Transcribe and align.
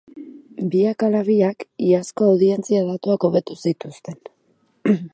Biek 0.75 1.05
ala 1.07 1.21
biek 1.27 1.61
iazko 1.89 2.31
audientzia 2.31 2.83
datuak 2.91 3.29
hobetu 3.31 3.59
zituzten. 3.67 4.21